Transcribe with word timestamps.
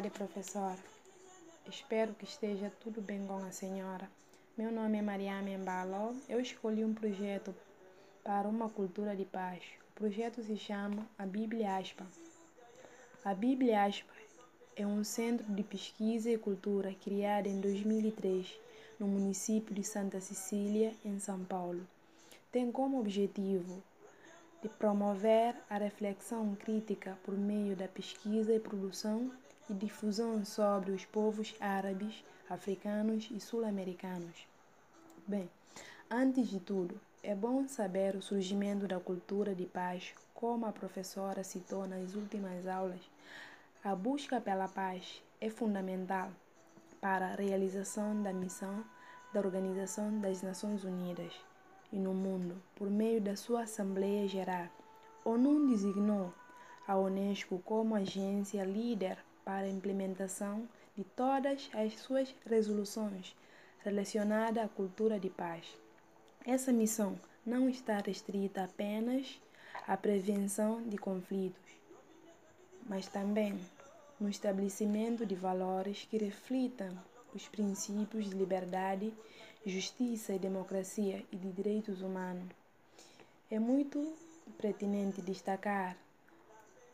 Tarde, 0.00 0.16
professora. 0.16 0.78
Espero 1.68 2.14
que 2.14 2.24
esteja 2.24 2.72
tudo 2.80 3.02
bem 3.02 3.26
com 3.26 3.36
a 3.36 3.50
senhora. 3.50 4.08
Meu 4.56 4.72
nome 4.72 4.96
é 4.96 5.02
Mariame 5.02 5.58
Mbalo. 5.58 6.16
Eu 6.26 6.40
escolhi 6.40 6.82
um 6.82 6.94
projeto 6.94 7.54
para 8.24 8.48
uma 8.48 8.70
cultura 8.70 9.14
de 9.14 9.26
paz. 9.26 9.62
O 9.90 9.92
projeto 9.96 10.42
se 10.42 10.56
chama 10.56 11.06
A 11.18 11.26
Bíblia 11.26 11.76
Aspa. 11.76 12.06
A 13.22 13.34
Bíblia 13.34 13.84
Aspa 13.84 14.10
é 14.74 14.86
um 14.86 15.04
centro 15.04 15.44
de 15.52 15.62
pesquisa 15.62 16.30
e 16.30 16.38
cultura 16.38 16.94
criado 17.04 17.48
em 17.48 17.60
2003 17.60 18.58
no 18.98 19.06
município 19.06 19.74
de 19.74 19.84
Santa 19.84 20.18
Cecília, 20.18 20.94
em 21.04 21.18
São 21.18 21.44
Paulo. 21.44 21.86
Tem 22.50 22.72
como 22.72 22.98
objetivo 22.98 23.82
de 24.62 24.68
promover 24.70 25.54
a 25.68 25.76
reflexão 25.76 26.54
crítica 26.54 27.18
por 27.22 27.36
meio 27.36 27.76
da 27.76 27.86
pesquisa 27.86 28.54
e 28.54 28.58
produção 28.58 29.30
e 29.70 29.74
difusão 29.74 30.44
sobre 30.44 30.90
os 30.90 31.04
povos 31.04 31.54
árabes, 31.60 32.24
africanos 32.48 33.28
e 33.30 33.38
sul-americanos. 33.38 34.46
Bem, 35.26 35.48
antes 36.10 36.48
de 36.48 36.58
tudo, 36.58 37.00
é 37.22 37.36
bom 37.36 37.68
saber 37.68 38.16
o 38.16 38.22
surgimento 38.22 38.88
da 38.88 38.98
cultura 38.98 39.54
de 39.54 39.66
paz, 39.66 40.12
como 40.34 40.66
a 40.66 40.72
professora 40.72 41.44
citou 41.44 41.86
nas 41.86 42.14
últimas 42.14 42.66
aulas. 42.66 43.00
A 43.84 43.94
busca 43.94 44.40
pela 44.40 44.66
paz 44.66 45.22
é 45.40 45.48
fundamental 45.48 46.30
para 47.00 47.26
a 47.26 47.36
realização 47.36 48.20
da 48.22 48.32
missão 48.32 48.84
da 49.32 49.40
Organização 49.40 50.18
das 50.20 50.42
Nações 50.42 50.82
Unidas 50.82 51.32
e 51.92 51.96
no 51.96 52.12
mundo 52.12 52.60
por 52.74 52.90
meio 52.90 53.20
da 53.20 53.36
sua 53.36 53.62
Assembleia 53.62 54.26
Geral. 54.26 54.66
ONU 55.24 55.68
designou 55.68 56.34
a 56.88 56.96
Unesco 56.96 57.60
como 57.64 57.94
agência 57.94 58.64
líder 58.64 59.16
para 59.44 59.66
a 59.66 59.70
implementação 59.70 60.68
de 60.96 61.04
todas 61.04 61.70
as 61.72 61.98
suas 62.00 62.34
resoluções 62.46 63.34
relacionadas 63.84 64.64
à 64.64 64.68
cultura 64.68 65.18
de 65.18 65.30
paz. 65.30 65.64
Essa 66.46 66.72
missão 66.72 67.18
não 67.44 67.68
está 67.68 67.98
restrita 67.98 68.64
apenas 68.64 69.40
à 69.86 69.96
prevenção 69.96 70.82
de 70.82 70.98
conflitos, 70.98 71.70
mas 72.86 73.06
também 73.06 73.58
no 74.18 74.28
estabelecimento 74.28 75.24
de 75.24 75.34
valores 75.34 76.06
que 76.10 76.18
reflitam 76.18 76.90
os 77.34 77.48
princípios 77.48 78.28
de 78.28 78.36
liberdade 78.36 79.12
justiça 79.64 80.32
e 80.32 80.38
democracia 80.38 81.24
e 81.30 81.36
de 81.36 81.52
direitos 81.52 82.00
humanos. 82.00 82.48
É 83.50 83.58
muito 83.58 84.14
pertinente 84.58 85.20
destacar 85.20 85.96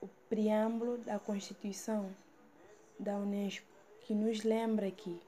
o 0.00 0.08
preâmbulo 0.28 0.98
da 0.98 1.18
Constituição 1.18 2.10
da 2.98 3.16
Unesco, 3.16 3.66
que 4.00 4.14
nos 4.14 4.42
lembra 4.42 4.90
que, 4.90 5.20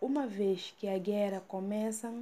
uma 0.00 0.26
vez 0.26 0.74
que 0.78 0.88
a 0.88 0.98
guerra 0.98 1.42
começa 1.46 2.12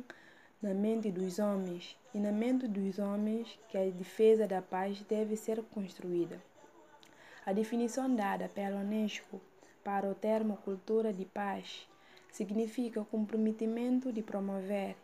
na 0.60 0.72
mente 0.72 1.10
dos 1.10 1.38
homens 1.38 1.96
e 2.14 2.18
na 2.18 2.32
mente 2.32 2.66
dos 2.66 2.98
homens 2.98 3.58
que 3.68 3.76
a 3.76 3.90
defesa 3.90 4.46
da 4.46 4.62
paz 4.62 5.00
deve 5.02 5.36
ser 5.36 5.62
construída. 5.62 6.40
A 7.44 7.52
definição 7.52 8.14
dada 8.14 8.48
pela 8.48 8.80
Unesco 8.80 9.40
para 9.82 10.08
o 10.08 10.14
termo 10.14 10.56
cultura 10.64 11.12
de 11.12 11.26
paz 11.26 11.86
significa 12.32 13.00
o 13.00 13.04
comprometimento 13.04 14.12
de 14.12 14.22
promover 14.22 14.96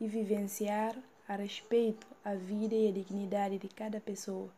e 0.00 0.06
vivenciar 0.06 0.96
a 1.28 1.36
respeito 1.36 2.06
à 2.24 2.34
vida 2.34 2.74
e 2.74 2.88
à 2.88 2.92
dignidade 2.92 3.58
de 3.58 3.68
cada 3.68 4.00
pessoa, 4.00 4.48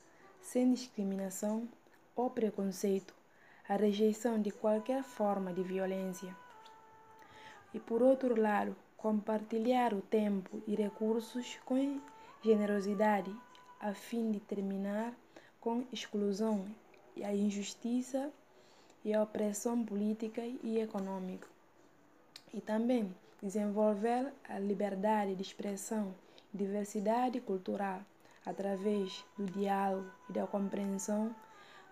sem 0.40 0.72
discriminação 0.72 1.66
ou 2.14 2.30
preconceito, 2.30 3.14
a 3.68 3.76
rejeição 3.76 4.40
de 4.40 4.50
qualquer 4.50 5.02
forma 5.02 5.52
de 5.52 5.62
violência. 5.62 6.34
E 7.72 7.80
por 7.80 8.02
outro 8.02 8.38
lado, 8.40 8.76
compartilhar 8.96 9.94
o 9.94 10.02
tempo 10.02 10.62
e 10.66 10.74
recursos 10.74 11.58
com 11.64 12.00
generosidade 12.42 13.34
a 13.80 13.92
fim 13.94 14.30
de 14.30 14.40
terminar 14.40 15.12
com 15.60 15.84
exclusão 15.92 16.66
e 17.16 17.24
a 17.24 17.34
injustiça 17.34 18.30
e 19.04 19.12
a 19.12 19.22
opressão 19.22 19.84
política 19.84 20.42
e 20.62 20.78
econômica 20.78 21.48
e 22.54 22.60
também 22.60 23.14
desenvolver 23.42 24.32
a 24.48 24.58
liberdade 24.58 25.34
de 25.34 25.42
expressão 25.42 26.14
e 26.52 26.58
diversidade 26.58 27.40
cultural 27.40 28.00
através 28.44 29.24
do 29.36 29.46
diálogo 29.46 30.08
e 30.28 30.32
da 30.32 30.46
compreensão 30.46 31.34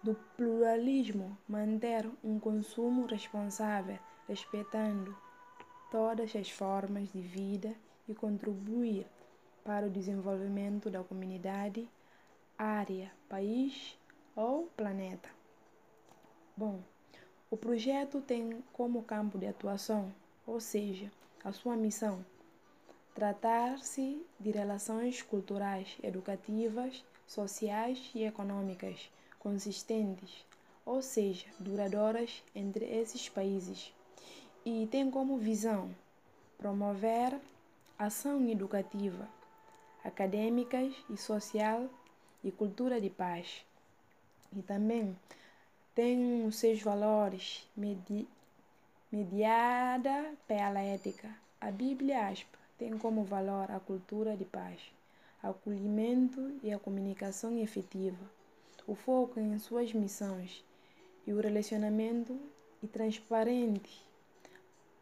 do 0.02 0.14
pluralismo, 0.36 1.36
manter 1.48 2.10
um 2.24 2.38
consumo 2.38 3.06
responsável, 3.06 3.98
respeitando 4.26 5.16
todas 5.90 6.34
as 6.34 6.48
formas 6.50 7.10
de 7.12 7.20
vida 7.20 7.74
e 8.08 8.14
contribuir 8.14 9.06
para 9.64 9.86
o 9.86 9.90
desenvolvimento 9.90 10.88
da 10.88 11.02
comunidade, 11.04 11.88
área, 12.56 13.10
país 13.28 13.98
ou 14.34 14.66
planeta. 14.76 15.28
Bom, 16.56 16.80
o 17.50 17.56
projeto 17.56 18.20
tem 18.20 18.62
como 18.72 19.02
campo 19.02 19.38
de 19.38 19.46
atuação 19.46 20.12
ou 20.50 20.58
seja, 20.58 21.12
a 21.44 21.52
sua 21.52 21.76
missão 21.76 22.24
tratar-se 23.14 24.24
de 24.38 24.50
relações 24.50 25.22
culturais, 25.22 25.96
educativas, 26.02 27.04
sociais 27.26 28.10
e 28.14 28.24
econômicas 28.24 29.10
consistentes, 29.40 30.44
ou 30.86 31.02
seja, 31.02 31.46
duradouras 31.58 32.42
entre 32.54 32.84
esses 32.84 33.28
países, 33.28 33.92
e 34.64 34.86
tem 34.90 35.10
como 35.10 35.36
visão 35.38 35.90
promover 36.56 37.36
ação 37.98 38.48
educativa, 38.48 39.26
acadêmicas 40.04 40.94
e 41.08 41.16
social 41.16 41.88
e 42.44 42.52
cultura 42.52 43.00
de 43.00 43.10
paz. 43.10 43.64
E 44.54 44.62
também 44.62 45.16
tem 45.94 46.46
os 46.46 46.56
seus 46.56 46.82
valores 46.82 47.66
mediada 49.10 50.34
pela 50.46 50.80
ética. 50.80 51.28
A 51.60 51.70
Bíblia 51.70 52.28
aspa, 52.28 52.58
tem 52.78 52.96
como 52.98 53.24
valor 53.24 53.70
a 53.70 53.80
cultura 53.80 54.36
de 54.36 54.44
paz, 54.44 54.80
acolhimento 55.42 56.58
e 56.62 56.72
a 56.72 56.78
comunicação 56.78 57.58
efetiva, 57.58 58.18
o 58.86 58.94
foco 58.94 59.38
em 59.38 59.58
suas 59.58 59.92
missões 59.92 60.64
e 61.26 61.32
o 61.32 61.40
relacionamento 61.40 62.38
e 62.82 62.86
transparente, 62.86 64.04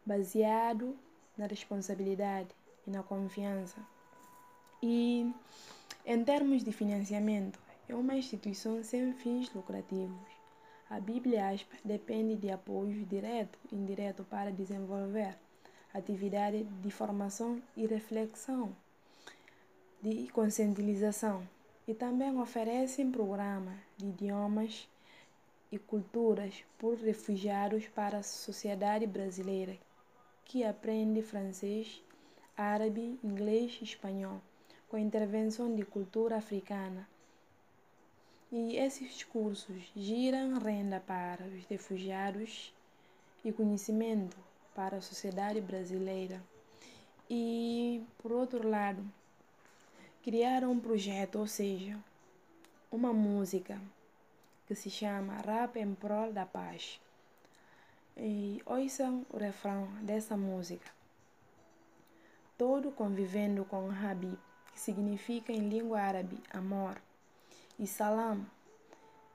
baseado 0.05 0.97
na 1.37 1.47
responsabilidade 1.47 2.49
e 2.85 2.91
na 2.91 3.03
confiança. 3.03 3.77
E, 4.81 5.31
em 6.05 6.23
termos 6.23 6.63
de 6.63 6.71
financiamento, 6.71 7.59
é 7.87 7.95
uma 7.95 8.15
instituição 8.15 8.83
sem 8.83 9.13
fins 9.13 9.53
lucrativos 9.53 10.39
a 10.89 10.99
Bíblia 10.99 11.49
aspa, 11.49 11.75
depende 11.85 12.35
de 12.35 12.49
apoio 12.49 13.05
direto 13.05 13.59
e 13.71 13.75
indireto 13.75 14.23
para 14.23 14.51
desenvolver 14.51 15.37
atividade 15.93 16.63
de 16.63 16.89
formação 16.89 17.61
e 17.77 17.85
reflexão, 17.85 18.75
de 20.01 20.27
conscientização 20.29 21.47
e 21.89 21.93
também 21.95 22.39
oferece 22.39 23.03
um 23.03 23.11
programa 23.11 23.75
de 23.97 24.05
idiomas 24.05 24.87
e 25.71 25.79
culturas 25.79 26.63
por 26.77 26.95
refugiados 26.95 27.87
para 27.87 28.19
a 28.19 28.23
sociedade 28.23 29.07
brasileira 29.07 29.75
que 30.45 30.63
aprende 30.63 31.23
francês, 31.23 31.99
árabe, 32.55 33.19
inglês 33.23 33.79
e 33.81 33.85
espanhol, 33.85 34.39
com 34.87 34.99
intervenção 34.99 35.75
de 35.75 35.83
cultura 35.83 36.37
africana 36.37 37.09
e 38.51 38.77
esses 38.77 39.23
cursos 39.23 39.91
giram 39.95 40.59
renda 40.59 40.99
para 40.99 41.43
os 41.43 41.65
refugiados 41.65 42.71
e 43.43 43.51
conhecimento 43.51 44.37
para 44.75 44.97
a 44.97 45.01
sociedade 45.01 45.59
brasileira. 45.59 46.39
E, 47.27 48.03
por 48.19 48.31
outro 48.31 48.69
lado, 48.69 49.03
criaram 50.29 50.73
um 50.73 50.79
projeto, 50.79 51.39
ou 51.39 51.47
seja, 51.47 51.97
uma 52.91 53.11
música 53.11 53.81
que 54.67 54.75
se 54.75 54.87
chama 54.87 55.41
Rap 55.41 55.75
em 55.77 55.95
Prol 55.95 56.31
da 56.31 56.45
Paz. 56.45 57.01
E 58.15 58.61
ouçam 58.63 59.25
o 59.33 59.37
refrão 59.37 59.87
dessa 60.03 60.37
música. 60.37 60.85
Todo 62.55 62.91
convivendo 62.91 63.65
com 63.65 63.89
Habib, 63.89 64.37
que 64.71 64.79
significa 64.79 65.51
em 65.51 65.67
língua 65.67 65.99
árabe 65.99 66.37
amor 66.53 67.01
e 67.79 67.87
Salam, 67.87 68.45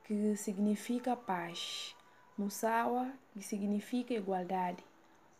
que 0.05 0.37
significa 0.37 1.13
paz, 1.13 1.93
Musawa, 2.37 3.11
que 3.33 3.41
significa 3.41 4.13
igualdade, 4.13 4.81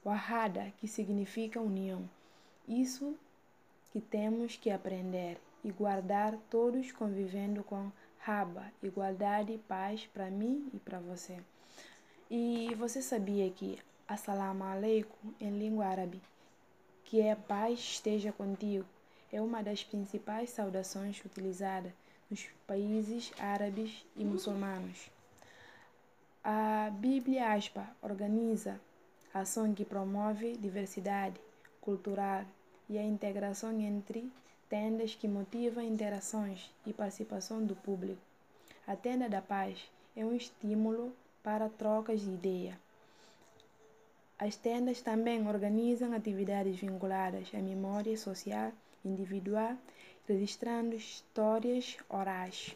Wahada, 0.05 0.73
que 0.81 0.87
significa 0.89 1.61
união. 1.61 2.09
Isso 2.67 3.17
que 3.95 4.01
temos 4.01 4.57
que 4.57 4.69
aprender 4.69 5.37
e 5.63 5.71
guardar 5.71 6.35
todos 6.49 6.91
convivendo 6.91 7.63
com 7.63 7.89
Raba, 8.19 8.69
igualdade 8.83 9.53
e 9.53 9.57
paz 9.57 10.05
para 10.13 10.29
mim 10.29 10.69
e 10.73 10.77
para 10.79 10.99
você. 10.99 11.39
E 12.29 12.75
você 12.75 13.01
sabia 13.01 13.49
que 13.49 13.79
Assalamu 14.05 14.65
alaikum 14.65 15.33
em 15.39 15.57
língua 15.57 15.85
árabe, 15.85 16.21
que 17.05 17.21
é 17.21 17.35
paz 17.35 17.79
esteja 17.79 18.33
contigo, 18.33 18.83
é 19.31 19.39
uma 19.41 19.63
das 19.63 19.81
principais 19.81 20.49
saudações 20.49 21.23
utilizadas 21.23 21.93
nos 22.29 22.45
países 22.67 23.31
árabes 23.39 24.05
e 24.17 24.25
muçulmanos. 24.25 25.09
A 26.43 26.89
Bíblia 26.91 27.53
Aspa 27.53 27.89
organiza 28.01 28.77
ação 29.33 29.73
que 29.73 29.85
promove 29.85 30.57
diversidade 30.57 31.39
cultural 31.79 32.43
e 32.89 32.97
a 32.97 33.03
integração 33.03 33.71
entre 33.79 34.31
tendas 34.69 35.15
que 35.15 35.27
motivam 35.27 35.83
interações 35.83 36.71
e 36.85 36.93
participação 36.93 37.63
do 37.65 37.75
público. 37.75 38.21
A 38.87 38.95
tenda 38.95 39.27
da 39.29 39.41
paz 39.41 39.79
é 40.15 40.25
um 40.25 40.35
estímulo 40.35 41.13
para 41.43 41.69
trocas 41.69 42.21
de 42.21 42.29
ideia. 42.29 42.79
As 44.37 44.55
tendas 44.55 45.01
também 45.01 45.47
organizam 45.47 46.13
atividades 46.13 46.77
vinculadas 46.77 47.49
à 47.53 47.57
memória 47.57 48.17
social 48.17 48.71
individual, 49.03 49.77
registrando 50.27 50.95
histórias 50.95 51.97
orais. 52.09 52.75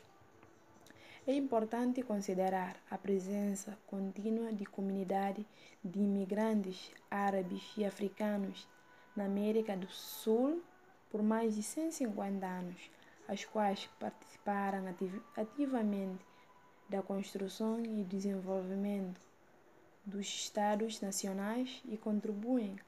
É 1.28 1.34
importante 1.34 2.02
considerar 2.02 2.76
a 2.90 2.98
presença 2.98 3.78
contínua 3.88 4.54
de 4.54 4.66
comunidades 4.66 5.46
de 5.84 6.00
imigrantes 6.00 6.92
árabes 7.12 7.62
e 7.78 7.86
africanos 7.86 8.68
na 9.20 9.26
América 9.26 9.76
do 9.76 9.90
Sul 9.90 10.64
por 11.12 11.22
mais 11.22 11.54
de 11.54 11.62
150 11.62 12.46
anos, 12.46 12.90
as 13.28 13.44
quais 13.44 13.90
participaram 14.00 14.86
ativamente 15.36 16.26
da 16.88 17.02
construção 17.02 17.84
e 17.84 18.06
desenvolvimento 18.06 19.20
dos 20.06 20.26
Estados 20.26 21.02
nacionais 21.02 21.84
e 21.90 21.98
contribuem 21.98 22.80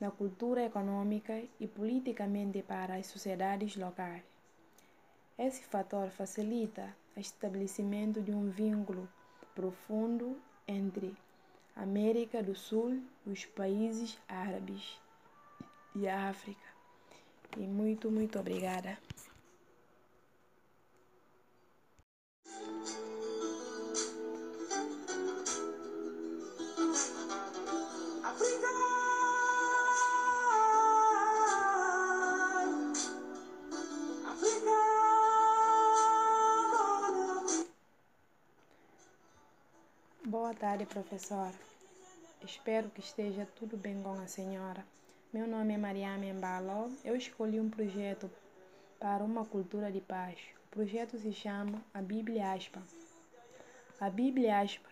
na 0.00 0.10
cultura 0.10 0.64
econômica 0.64 1.40
e 1.60 1.68
politicamente 1.68 2.60
para 2.62 2.96
as 2.96 3.06
sociedades 3.06 3.76
locais. 3.76 4.24
Esse 5.38 5.62
fator 5.62 6.08
facilita 6.10 6.92
o 7.16 7.20
estabelecimento 7.20 8.20
de 8.20 8.32
um 8.32 8.50
vínculo 8.50 9.08
profundo 9.54 10.36
entre 10.66 11.16
América 11.76 12.42
do 12.42 12.54
Sul, 12.56 13.00
os 13.24 13.44
países 13.44 14.18
árabes 14.28 14.98
e 15.96 16.06
a 16.06 16.28
África. 16.28 16.60
E 17.56 17.66
muito, 17.66 18.10
muito 18.10 18.38
obrigada. 18.38 18.98
Boa 40.26 40.52
tarde, 40.54 40.84
professora. 40.84 41.54
Espero 42.42 42.90
que 42.90 43.00
esteja 43.00 43.48
tudo 43.58 43.76
bem 43.76 44.02
com 44.02 44.12
a 44.20 44.26
senhora. 44.26 44.84
Meu 45.36 45.46
nome 45.46 45.74
é 45.74 45.76
Mariame 45.76 46.32
Mbalo. 46.32 46.90
Eu 47.04 47.14
escolhi 47.14 47.60
um 47.60 47.68
projeto 47.68 48.30
para 48.98 49.22
uma 49.22 49.44
cultura 49.44 49.92
de 49.92 50.00
paz. 50.00 50.38
O 50.64 50.70
projeto 50.70 51.18
se 51.18 51.30
chama 51.30 51.78
A 51.92 52.00
Bíblia 52.00 52.54
Aspa. 52.54 52.82
A 54.00 54.08
Bíblia 54.08 54.60
Aspa 54.60 54.88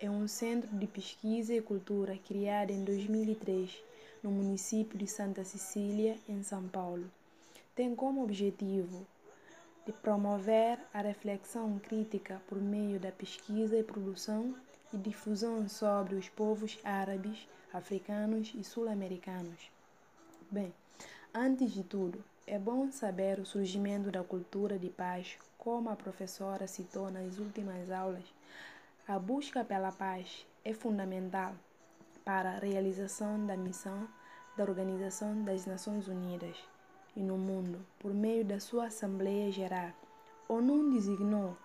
é 0.00 0.08
um 0.08 0.26
centro 0.26 0.74
de 0.74 0.86
pesquisa 0.86 1.52
e 1.52 1.60
cultura 1.60 2.16
criado 2.26 2.70
em 2.70 2.82
2003 2.82 3.84
no 4.22 4.30
município 4.30 4.96
de 4.96 5.06
Santa 5.06 5.44
Cecília, 5.44 6.16
em 6.26 6.42
São 6.42 6.66
Paulo. 6.66 7.04
Tem 7.74 7.94
como 7.94 8.24
objetivo 8.24 9.06
de 9.84 9.92
promover 9.92 10.78
a 10.94 11.02
reflexão 11.02 11.78
crítica 11.78 12.40
por 12.48 12.56
meio 12.56 12.98
da 12.98 13.12
pesquisa 13.12 13.76
e 13.76 13.82
produção 13.82 14.54
e 14.94 14.96
difusão 14.96 15.68
sobre 15.68 16.14
os 16.14 16.26
povos 16.30 16.78
árabes, 16.82 17.46
africanos 17.70 18.50
e 18.54 18.64
sul-americanos. 18.64 19.73
Bem, 20.54 20.72
antes 21.34 21.72
de 21.72 21.82
tudo, 21.82 22.22
é 22.46 22.60
bom 22.60 22.88
saber 22.88 23.40
o 23.40 23.44
surgimento 23.44 24.08
da 24.12 24.22
cultura 24.22 24.78
de 24.78 24.88
paz, 24.88 25.36
como 25.58 25.90
a 25.90 25.96
professora 25.96 26.68
citou 26.68 27.10
nas 27.10 27.38
últimas 27.38 27.90
aulas. 27.90 28.22
A 29.08 29.18
busca 29.18 29.64
pela 29.64 29.90
paz 29.90 30.46
é 30.64 30.72
fundamental 30.72 31.56
para 32.24 32.50
a 32.50 32.58
realização 32.60 33.44
da 33.44 33.56
missão 33.56 34.06
da 34.56 34.62
Organização 34.62 35.42
das 35.42 35.66
Nações 35.66 36.06
Unidas 36.06 36.56
e 37.16 37.20
no 37.20 37.36
mundo, 37.36 37.84
por 37.98 38.14
meio 38.14 38.44
da 38.44 38.60
sua 38.60 38.86
Assembleia 38.86 39.50
Geral. 39.50 39.90
ONU 40.48 40.92
designou 40.92 41.56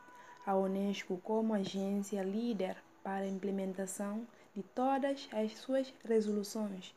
a 0.43 0.55
Unesco 0.55 1.21
como 1.23 1.53
agência 1.53 2.23
líder 2.23 2.75
para 3.03 3.25
a 3.25 3.29
implementação 3.29 4.25
de 4.55 4.63
todas 4.63 5.29
as 5.31 5.55
suas 5.59 5.93
resoluções 6.03 6.91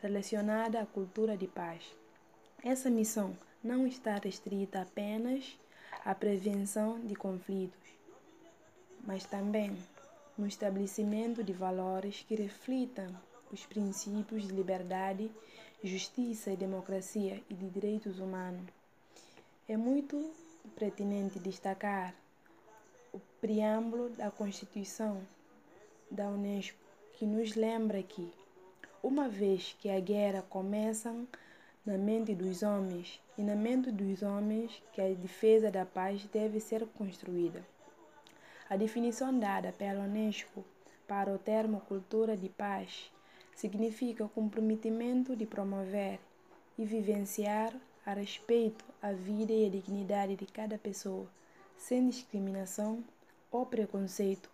relacionadas 0.00 0.82
à 0.82 0.86
cultura 0.86 1.36
de 1.36 1.46
paz. 1.46 1.82
Essa 2.62 2.90
missão 2.90 3.36
não 3.62 3.86
está 3.86 4.16
restrita 4.16 4.82
apenas 4.82 5.58
à 6.04 6.14
prevenção 6.14 7.00
de 7.00 7.14
conflitos, 7.14 7.88
mas 9.04 9.24
também 9.24 9.76
no 10.36 10.46
estabelecimento 10.46 11.42
de 11.42 11.52
valores 11.52 12.24
que 12.26 12.34
reflitam 12.34 13.08
os 13.52 13.64
princípios 13.66 14.46
de 14.46 14.54
liberdade, 14.54 15.30
justiça 15.82 16.52
e 16.52 16.56
democracia 16.56 17.42
e 17.48 17.54
de 17.54 17.68
direitos 17.70 18.18
humanos. 18.18 18.66
É 19.68 19.76
muito 19.76 20.32
pertinente 20.76 21.38
destacar 21.38 22.14
o 23.12 23.20
preâmbulo 23.40 24.10
da 24.10 24.30
Constituição 24.30 25.20
da 26.10 26.28
Unesco, 26.28 26.78
que 27.14 27.26
nos 27.26 27.54
lembra 27.54 28.02
que, 28.02 28.32
uma 29.02 29.28
vez 29.28 29.76
que 29.78 29.88
a 29.88 30.00
guerra 30.00 30.42
começa 30.48 31.14
na 31.84 31.96
mente 31.96 32.34
dos 32.34 32.62
homens, 32.62 33.20
e 33.36 33.42
na 33.42 33.54
mente 33.54 33.90
dos 33.90 34.22
homens 34.22 34.82
que 34.92 35.00
a 35.00 35.14
defesa 35.14 35.70
da 35.70 35.86
paz 35.86 36.24
deve 36.26 36.60
ser 36.60 36.86
construída. 36.86 37.64
A 38.68 38.76
definição 38.76 39.38
dada 39.38 39.72
pela 39.72 40.04
Unesco 40.04 40.64
para 41.06 41.32
o 41.32 41.38
termo 41.38 41.80
cultura 41.82 42.36
de 42.36 42.48
paz 42.48 43.10
significa 43.54 44.24
o 44.24 44.28
comprometimento 44.28 45.34
de 45.34 45.46
promover 45.46 46.20
e 46.76 46.84
vivenciar 46.84 47.72
a 48.04 48.12
respeito 48.12 48.84
à 49.00 49.12
vida 49.12 49.52
e 49.52 49.66
à 49.66 49.70
dignidade 49.70 50.36
de 50.36 50.46
cada 50.46 50.76
pessoa, 50.76 51.26
sem 51.76 52.08
discriminação 52.08 53.02
ou 53.50 53.64
preconceito, 53.64 54.50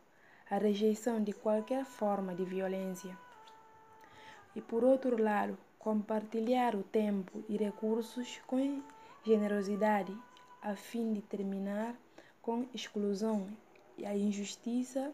a 0.49 0.59
rejeição 0.59 1.23
de 1.23 1.33
qualquer 1.33 1.85
forma 1.85 2.35
de 2.35 2.45
violência. 2.45 3.24
E 4.55 4.61
por 4.61 4.85
outro 4.85 5.21
lado, 5.21 5.59
compartilhar 5.79 6.75
o 6.75 6.83
tempo 6.83 7.45
e 7.49 7.57
recursos 7.57 8.41
com 8.47 8.83
generosidade 9.25 10.17
a 10.63 10.75
fim 10.75 11.13
de 11.13 11.21
terminar 11.21 11.95
com 12.41 12.67
exclusão 12.73 13.47
e 13.99 14.07
a 14.07 14.17
injustiça 14.17 15.13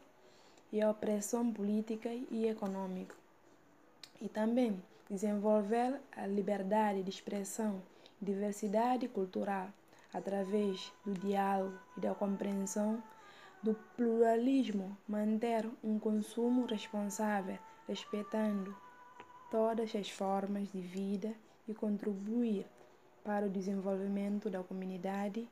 e 0.73 0.81
a 0.81 0.91
opressão 0.91 1.53
política 1.53 2.09
e 2.31 2.47
econômica. 2.47 3.15
E 4.21 4.29
também 4.29 4.81
desenvolver 5.09 6.01
a 6.17 6.27
liberdade 6.27 7.03
de 7.03 7.11
expressão 7.11 7.83
diversidade 8.21 9.09
cultural 9.09 9.69
através 10.13 10.93
do 11.05 11.15
diálogo 11.15 11.77
e 11.97 12.01
da 12.01 12.15
compreensão 12.15 13.03
do 13.63 13.75
pluralismo, 13.97 14.97
manter 15.09 15.69
um 15.83 15.99
consumo 15.99 16.67
responsável, 16.67 17.59
respeitando 17.87 18.75
todas 19.51 19.95
as 19.97 20.09
formas 20.09 20.71
de 20.71 20.81
vida 20.81 21.35
e 21.67 21.75
contribuir 21.75 22.67
para 23.25 23.47
o 23.47 23.51
desenvolvimento 23.51 24.49
da 24.49 24.63
comunidade, 24.63 25.49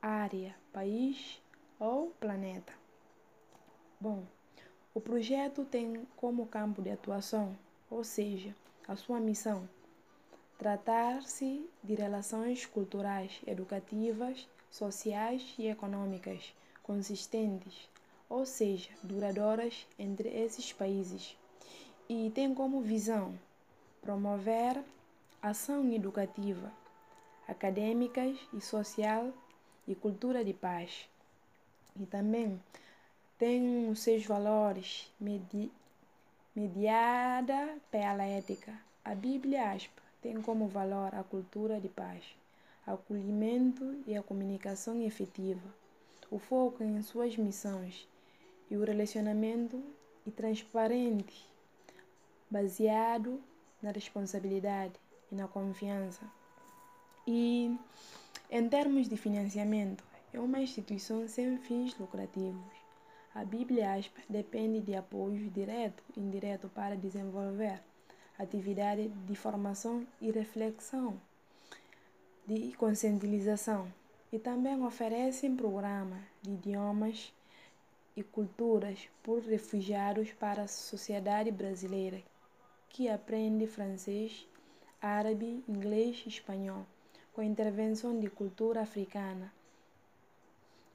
área, 0.00 0.54
país 0.72 1.42
ou 1.78 2.10
planeta. 2.20 2.72
Bom, 4.00 4.24
o 4.94 5.00
projeto 5.00 5.64
tem 5.64 6.06
como 6.16 6.46
campo 6.46 6.80
de 6.80 6.90
atuação, 6.90 7.56
ou 7.90 8.04
seja, 8.04 8.54
a 8.86 8.96
sua 8.96 9.18
missão, 9.18 9.68
tratar-se 10.58 11.68
de 11.82 11.94
relações 11.94 12.64
culturais, 12.66 13.40
educativas, 13.46 14.48
sociais 14.70 15.54
e 15.58 15.68
econômicas 15.68 16.54
consistentes, 16.82 17.88
ou 18.28 18.44
seja, 18.44 18.90
duradouras 19.02 19.86
entre 19.98 20.28
esses 20.28 20.72
países, 20.72 21.36
e 22.08 22.30
tem 22.34 22.54
como 22.54 22.80
visão 22.80 23.34
promover 24.02 24.82
ação 25.42 25.90
educativa, 25.92 26.72
acadêmicas 27.48 28.36
e 28.52 28.60
social 28.60 29.32
e 29.88 29.94
cultura 29.94 30.44
de 30.44 30.52
paz, 30.52 31.08
e 31.98 32.04
também 32.06 32.60
tem 33.38 33.88
os 33.90 34.00
seus 34.00 34.24
valores 34.24 35.10
medi 35.18 35.70
mediada 36.54 37.76
pela 37.90 38.24
ética. 38.24 38.72
A 39.04 39.14
Bíblia 39.14 39.72
aspa, 39.72 40.02
tem 40.22 40.40
como 40.40 40.68
valor 40.68 41.14
a 41.14 41.22
cultura 41.22 41.80
de 41.80 41.88
paz, 41.88 42.22
acolhimento 42.86 44.02
e 44.06 44.16
a 44.16 44.22
comunicação 44.22 45.00
efetiva, 45.02 45.74
o 46.30 46.38
foco 46.38 46.82
em 46.82 47.02
suas 47.02 47.36
missões 47.36 48.08
e 48.70 48.76
o 48.76 48.84
relacionamento 48.84 49.82
e 50.26 50.30
transparente, 50.30 51.46
baseado 52.50 53.40
na 53.82 53.90
responsabilidade 53.90 54.94
e 55.30 55.34
na 55.34 55.48
confiança. 55.48 56.22
E 57.26 57.76
em 58.50 58.68
termos 58.68 59.08
de 59.08 59.16
financiamento, 59.16 60.04
é 60.32 60.38
uma 60.38 60.60
instituição 60.60 61.26
sem 61.28 61.58
fins 61.58 61.96
lucrativos. 61.98 62.72
A 63.34 63.44
Bíblia 63.44 63.94
aspa, 63.94 64.20
depende 64.28 64.80
de 64.80 64.94
apoio 64.94 65.50
direto 65.50 66.02
e 66.16 66.20
indireto 66.20 66.68
para 66.68 66.96
desenvolver 66.96 67.80
atividade 68.38 69.08
de 69.08 69.34
formação 69.34 70.06
e 70.20 70.30
reflexão, 70.30 71.20
de 72.46 72.72
conscientização 72.76 73.92
e 74.32 74.38
também 74.38 74.84
oferecem 74.84 75.56
programa 75.56 76.20
de 76.42 76.50
idiomas 76.50 77.32
e 78.16 78.22
culturas 78.22 79.08
por 79.22 79.40
refugiados 79.40 80.32
para 80.32 80.62
a 80.62 80.68
sociedade 80.68 81.50
brasileira 81.50 82.22
que 82.94 83.08
aprende 83.08 83.66
francês, 83.66 84.46
árabe, 85.02 85.64
inglês 85.68 86.22
e 86.24 86.28
espanhol, 86.28 86.86
com 87.32 87.42
intervenção 87.42 88.20
de 88.20 88.30
cultura 88.30 88.82
africana. 88.82 89.52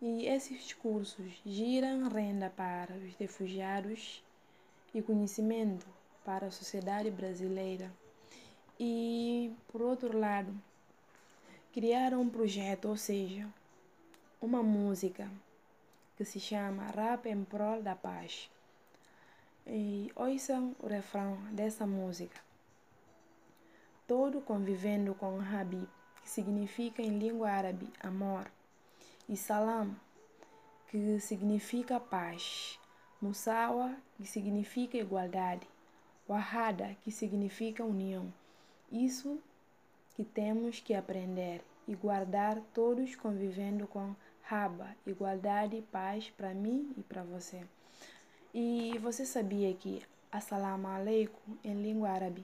E 0.01 0.25
esses 0.25 0.71
cursos 0.71 1.41
giram 1.45 2.07
renda 2.07 2.49
para 2.49 2.93
os 2.93 3.13
refugiados 3.17 4.23
e 4.93 5.01
conhecimento 5.01 5.85
para 6.23 6.47
a 6.47 6.51
sociedade 6.51 7.11
brasileira. 7.11 7.91
E, 8.79 9.53
por 9.67 9.81
outro 9.81 10.17
lado, 10.17 10.53
criaram 11.73 12.21
um 12.21 12.29
projeto, 12.29 12.87
ou 12.87 12.95
seja, 12.95 13.45
uma 14.41 14.63
música 14.63 15.29
que 16.15 16.23
se 16.23 16.39
chama 16.39 16.91
Rap 16.91 17.25
em 17.25 17.43
Prol 17.43 17.83
da 17.83 17.93
Paz. 17.93 18.49
E 19.71 20.11
ouçam 20.15 20.75
o 20.79 20.87
refrão 20.87 21.37
dessa 21.51 21.85
música. 21.85 22.41
Todo 24.07 24.41
convivendo 24.41 25.13
com 25.13 25.39
Habib, 25.39 25.87
que 26.23 26.27
significa 26.27 27.03
em 27.03 27.19
língua 27.19 27.51
árabe 27.51 27.87
amor, 27.99 28.49
e 29.27 29.37
Salam, 29.37 29.95
que 30.87 31.19
significa 31.19 31.99
paz, 31.99 32.79
Musawa, 33.21 33.95
que 34.17 34.25
significa 34.25 34.97
igualdade, 34.97 35.67
Wahada, 36.27 36.97
que 37.03 37.11
significa 37.11 37.85
união. 37.85 38.33
Isso 38.91 39.39
que 40.15 40.25
temos 40.25 40.79
que 40.79 40.95
aprender 40.95 41.63
e 41.87 41.93
guardar 41.93 42.59
todos 42.73 43.15
convivendo 43.15 43.85
com 43.85 44.15
Raba, 44.41 44.95
igualdade 45.05 45.75
e 45.75 45.81
paz 45.83 46.27
para 46.31 46.55
mim 46.55 46.91
e 46.97 47.03
para 47.03 47.21
você. 47.21 47.63
E 48.53 48.97
você 48.97 49.27
sabia 49.27 49.71
que 49.75 50.01
Assalamu 50.31 50.87
alaikum 50.87 51.55
em 51.63 51.79
língua 51.81 52.09
árabe, 52.09 52.43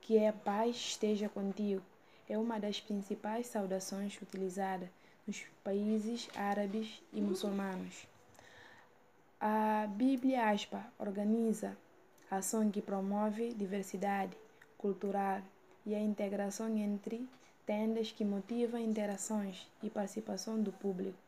que 0.00 0.18
é 0.18 0.32
paz 0.32 0.74
esteja 0.74 1.28
contigo, 1.28 1.82
é 2.28 2.36
uma 2.36 2.58
das 2.58 2.80
principais 2.80 3.46
saudações 3.46 4.20
utilizadas 4.20 4.88
nos 5.24 5.44
países 5.62 6.28
árabes 6.34 7.00
e 7.12 7.20
muçulmanos. 7.20 8.04
A 9.40 9.86
Bíblia 9.88 10.50
Aspa 10.50 10.84
organiza 10.98 11.76
ação 12.28 12.68
que 12.68 12.82
promove 12.82 13.54
diversidade 13.54 14.36
cultural 14.76 15.40
e 15.86 15.94
a 15.94 16.00
integração 16.00 16.76
entre 16.76 17.28
tendas 17.64 18.10
que 18.10 18.24
motivam 18.24 18.80
interações 18.80 19.68
e 19.84 19.88
participação 19.88 20.60
do 20.60 20.72
público. 20.72 21.18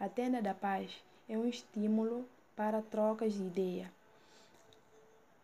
A 0.00 0.08
Tenda 0.08 0.42
da 0.42 0.54
Paz 0.54 0.92
é 1.28 1.38
um 1.38 1.48
estímulo 1.48 2.26
para 2.58 2.82
trocas 2.82 3.34
de 3.34 3.44
ideia. 3.44 3.88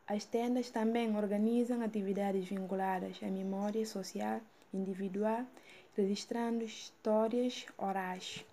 As 0.04 0.24
tendas 0.24 0.68
também 0.68 1.16
organizam 1.16 1.80
atividades 1.80 2.44
vinculadas 2.48 3.20
à 3.22 3.26
memória 3.26 3.86
social 3.86 4.40
individual, 4.72 5.46
registrando 5.96 6.64
histórias 6.64 7.66
orais. 7.78 8.44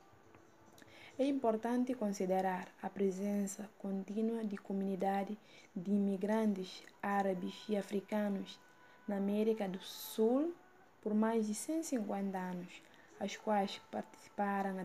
É 1.17 1.25
importante 1.25 1.95
considerar 1.95 2.67
a 2.83 2.87
presença 2.87 3.67
contínua 3.79 4.45
de 4.45 4.57
comunidade 4.57 5.35
de 5.75 5.89
imigrantes 5.89 6.83
árabes 7.01 7.55
e 7.67 7.75
africanos 7.75 8.59
na 9.07 9.17
América 9.17 9.67
do 9.67 9.81
Sul 9.81 10.53
por 11.01 11.15
mais 11.15 11.47
de 11.47 11.55
150 11.55 12.37
anos, 12.37 12.83
as 13.19 13.35
quais 13.35 13.81
participaram 13.89 14.75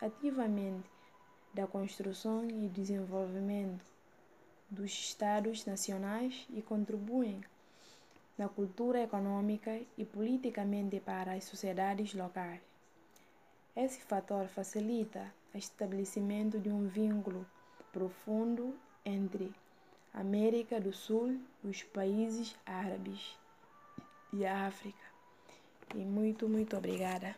ativamente 0.00 0.93
da 1.54 1.66
construção 1.66 2.46
e 2.48 2.68
desenvolvimento 2.68 3.84
dos 4.68 4.90
Estados 4.90 5.64
nacionais 5.64 6.46
e 6.52 6.60
contribuem 6.60 7.40
na 8.36 8.48
cultura 8.48 9.02
econômica 9.02 9.80
e 9.96 10.04
politicamente 10.04 10.98
para 10.98 11.32
as 11.32 11.44
sociedades 11.44 12.12
locais. 12.14 12.60
Esse 13.76 14.00
fator 14.00 14.48
facilita 14.48 15.32
o 15.54 15.58
estabelecimento 15.58 16.58
de 16.58 16.68
um 16.68 16.88
vínculo 16.88 17.46
profundo 17.92 18.74
entre 19.04 19.52
América 20.12 20.80
do 20.80 20.92
Sul, 20.92 21.40
os 21.62 21.82
países 21.82 22.56
árabes 22.66 23.36
e 24.32 24.44
a 24.44 24.66
África. 24.66 25.04
E 25.94 25.98
muito, 25.98 26.48
muito 26.48 26.76
obrigada. 26.76 27.36